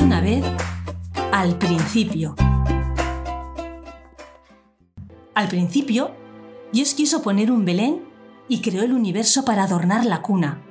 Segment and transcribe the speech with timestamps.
[0.00, 0.42] Una vez
[1.30, 2.34] al principio.
[5.34, 6.12] Al principio,
[6.72, 8.02] Dios quiso poner un Belén
[8.48, 10.62] y creó el universo para adornar la cuna.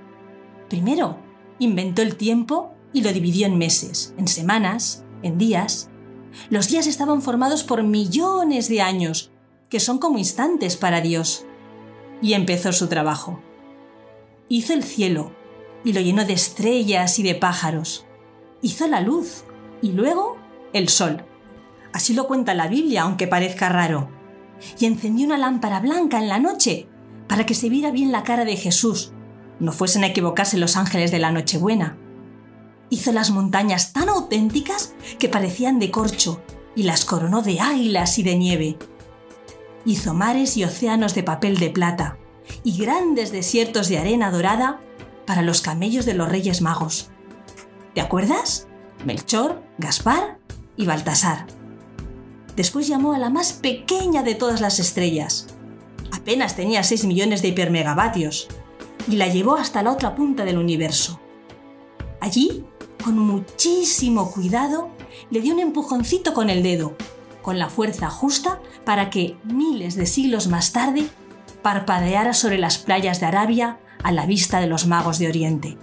[0.67, 1.19] Primero,
[1.59, 5.91] inventó el tiempo y lo dividió en meses, en semanas, en días.
[6.49, 9.29] Los días estaban formados por millones de años,
[9.69, 11.45] que son como instantes para Dios.
[12.19, 13.39] Y empezó su trabajo.
[14.49, 15.31] Hizo el cielo
[15.85, 18.07] y lo llenó de estrellas y de pájaros.
[18.63, 19.43] Hizo la luz
[19.81, 20.37] y luego
[20.71, 21.25] el sol.
[21.91, 24.09] Así lo cuenta la Biblia, aunque parezca raro.
[24.79, 26.87] Y encendió una lámpara blanca en la noche
[27.27, 29.11] para que se viera bien la cara de Jesús.
[29.59, 31.97] No fuesen a equivocarse los ángeles de la Nochebuena.
[32.89, 36.41] Hizo las montañas tan auténticas que parecían de corcho
[36.73, 38.77] y las coronó de águilas y de nieve.
[39.83, 42.17] Hizo mares y océanos de papel de plata
[42.63, 44.79] y grandes desiertos de arena dorada
[45.27, 47.09] para los camellos de los Reyes Magos.
[47.93, 48.67] ¿Te acuerdas?
[49.05, 50.39] Melchor, Gaspar
[50.75, 51.45] y Baltasar.
[52.55, 55.47] Después llamó a la más pequeña de todas las estrellas.
[56.11, 58.47] Apenas tenía 6 millones de hipermegavatios
[59.07, 61.19] y la llevó hasta la otra punta del universo.
[62.19, 62.65] Allí,
[63.03, 64.89] con muchísimo cuidado,
[65.29, 66.95] le dio un empujoncito con el dedo,
[67.41, 71.07] con la fuerza justa para que, miles de siglos más tarde,
[71.61, 75.77] parpadeara sobre las playas de Arabia a la vista de los magos de Oriente.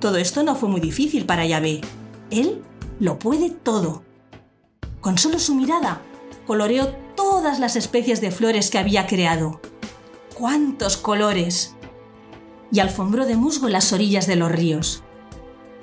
[0.00, 1.80] Todo esto no fue muy difícil para Yahvé.
[2.30, 2.62] Él
[3.00, 4.02] lo puede todo.
[5.00, 6.00] Con solo su mirada,
[6.46, 9.60] coloreó todas las especies de flores que había creado.
[10.34, 11.74] ¡Cuántos colores!
[12.70, 15.02] Y alfombró de musgo las orillas de los ríos.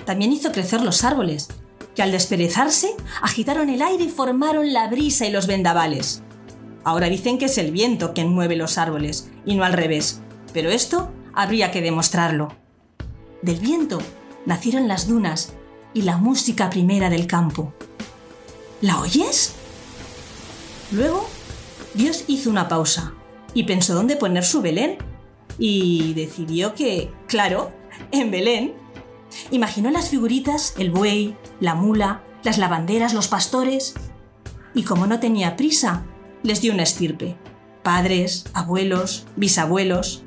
[0.05, 1.47] También hizo crecer los árboles,
[1.95, 6.21] que al desperezarse agitaron el aire y formaron la brisa y los vendavales.
[6.83, 10.21] Ahora dicen que es el viento quien mueve los árboles, y no al revés,
[10.53, 12.62] pero esto habría que demostrarlo.
[13.43, 13.99] Del viento
[14.45, 15.51] nacieron las dunas
[15.93, 17.73] y la música primera del campo.
[18.79, 19.53] ¿La oyes?
[20.91, 21.27] Luego,
[21.93, 23.13] Dios hizo una pausa
[23.53, 24.97] y pensó dónde poner su Belén.
[25.59, 27.73] Y decidió que, claro,
[28.11, 28.75] en Belén.
[29.51, 33.93] Imaginó las figuritas, el buey, la mula, las lavanderas, los pastores.
[34.73, 36.05] Y como no tenía prisa,
[36.43, 37.35] les dio una estirpe.
[37.83, 40.23] Padres, abuelos, bisabuelos.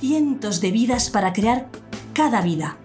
[0.00, 1.68] Cientos de vidas para crear
[2.12, 2.76] cada vida.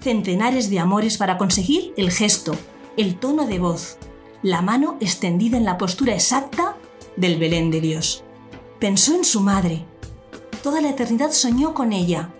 [0.00, 2.52] Centenares de amores para conseguir el gesto,
[2.96, 3.98] el tono de voz,
[4.42, 6.76] la mano extendida en la postura exacta
[7.16, 8.24] del Belén de Dios.
[8.78, 9.84] Pensó en su madre.
[10.62, 12.30] Toda la eternidad soñó con ella.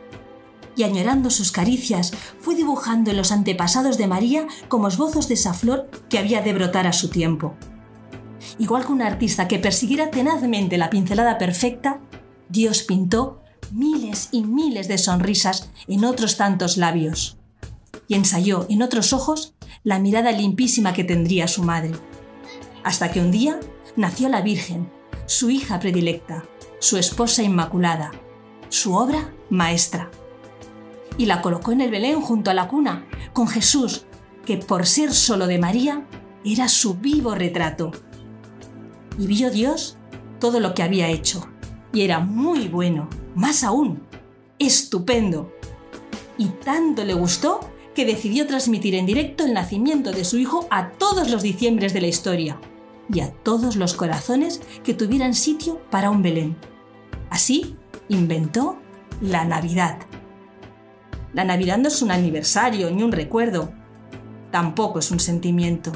[0.76, 5.52] Y añorando sus caricias, fue dibujando en los antepasados de María como esbozos de esa
[5.52, 7.54] flor que había de brotar a su tiempo.
[8.58, 12.00] Igual que un artista que persiguiera tenazmente la pincelada perfecta,
[12.48, 13.39] Dios pintó
[13.72, 17.38] miles y miles de sonrisas en otros tantos labios
[18.08, 19.54] y ensayó en otros ojos
[19.84, 21.92] la mirada limpísima que tendría su madre.
[22.82, 23.60] Hasta que un día
[23.96, 24.90] nació la Virgen,
[25.26, 26.44] su hija predilecta,
[26.80, 28.10] su esposa inmaculada,
[28.68, 30.10] su obra maestra.
[31.18, 34.06] Y la colocó en el Belén junto a la cuna, con Jesús,
[34.44, 36.06] que por ser solo de María,
[36.44, 37.92] era su vivo retrato
[39.20, 39.98] y vio Dios
[40.38, 41.46] todo lo que había hecho.
[41.92, 44.02] Y era muy bueno, más aún,
[44.58, 45.52] estupendo.
[46.38, 47.60] Y tanto le gustó
[47.94, 52.00] que decidió transmitir en directo el nacimiento de su hijo a todos los diciembres de
[52.00, 52.60] la historia
[53.12, 56.56] y a todos los corazones que tuvieran sitio para un Belén.
[57.28, 57.76] Así
[58.08, 58.78] inventó
[59.20, 59.98] la Navidad.
[61.32, 63.72] La Navidad no es un aniversario ni un recuerdo,
[64.50, 65.92] tampoco es un sentimiento.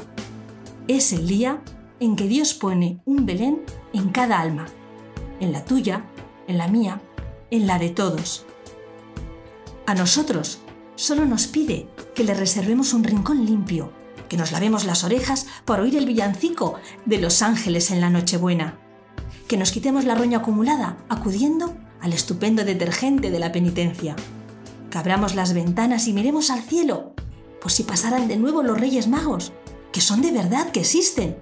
[0.87, 1.61] Es el día
[1.99, 3.63] en que Dios pone un Belén
[3.93, 4.65] en cada alma,
[5.39, 6.05] en la tuya,
[6.47, 7.01] en la mía,
[7.51, 8.45] en la de todos.
[9.85, 10.59] A nosotros
[10.95, 13.91] solo nos pide que le reservemos un rincón limpio,
[14.29, 16.75] que nos lavemos las orejas por oír el villancico
[17.05, 18.79] de los ángeles en la Nochebuena,
[19.47, 24.15] que nos quitemos la roña acumulada acudiendo al estupendo detergente de la penitencia,
[24.89, 27.13] que abramos las ventanas y miremos al cielo,
[27.61, 29.53] por si pasaran de nuevo los Reyes Magos,
[29.91, 31.37] que son de verdad que existen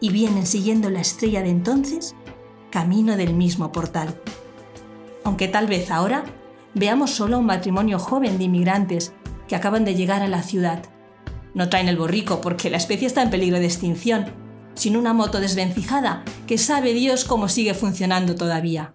[0.00, 2.14] y vienen siguiendo la estrella de entonces,
[2.70, 4.20] camino del mismo portal.
[5.24, 6.24] Aunque tal vez ahora
[6.74, 9.12] veamos solo un matrimonio joven de inmigrantes
[9.48, 10.82] que acaban de llegar a la ciudad.
[11.54, 14.26] No traen el borrico porque la especie está en peligro de extinción,
[14.74, 18.94] sino una moto desvencijada que sabe Dios cómo sigue funcionando todavía.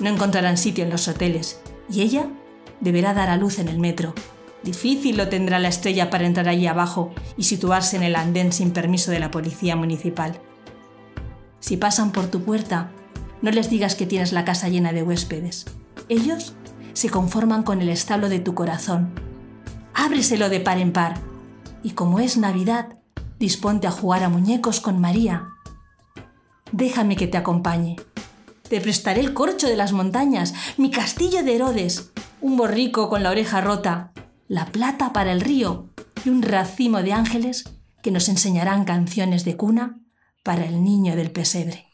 [0.00, 1.60] No encontrarán sitio en los hoteles
[1.90, 2.28] y ella
[2.80, 4.14] deberá dar a luz en el metro,
[4.64, 8.70] Difícil lo tendrá la estrella para entrar allí abajo y situarse en el andén sin
[8.70, 10.40] permiso de la policía municipal.
[11.60, 12.90] Si pasan por tu puerta,
[13.44, 15.66] no les digas que tienes la casa llena de huéspedes.
[16.08, 16.54] Ellos
[16.94, 19.12] se conforman con el establo de tu corazón.
[19.92, 21.20] ábreselo de par en par.
[21.82, 22.98] Y como es Navidad,
[23.38, 25.48] disponte a jugar a muñecos con María.
[26.72, 27.96] Déjame que te acompañe.
[28.70, 33.30] Te prestaré el corcho de las montañas, mi castillo de Herodes, un borrico con la
[33.30, 34.12] oreja rota,
[34.48, 35.90] la plata para el río
[36.24, 37.64] y un racimo de ángeles
[38.02, 40.00] que nos enseñarán canciones de cuna
[40.42, 41.93] para el niño del pesebre.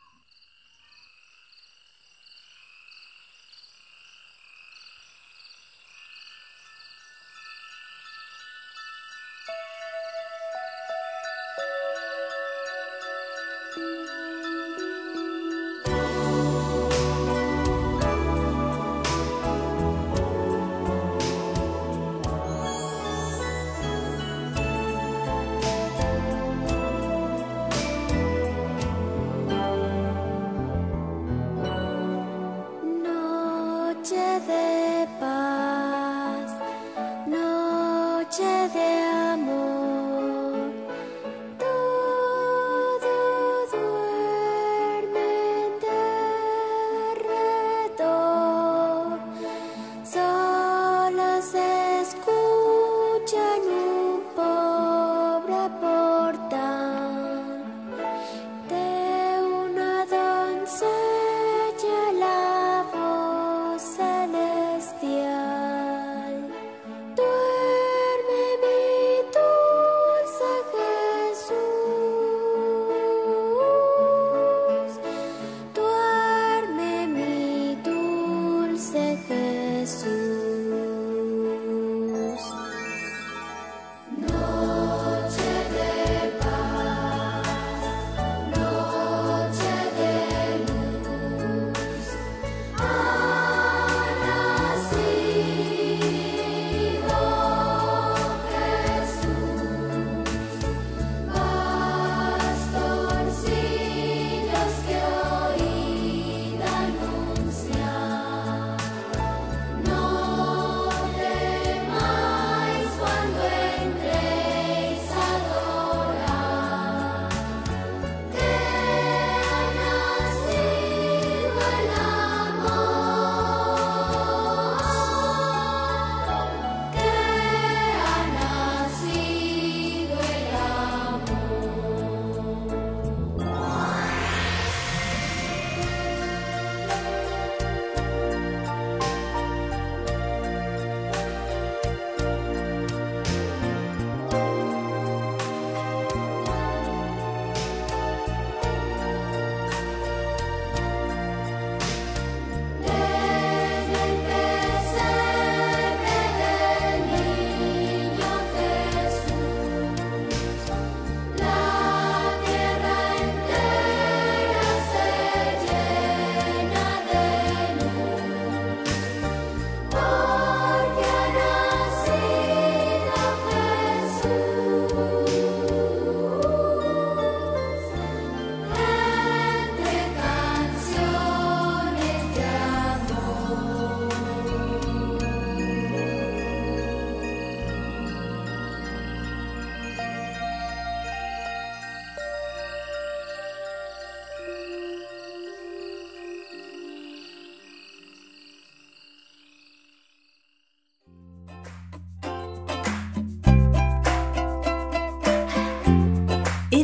[34.47, 36.51] de paz,
[37.27, 38.90] noche de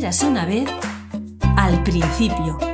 [0.07, 0.69] Una vez
[1.57, 2.66] al principio.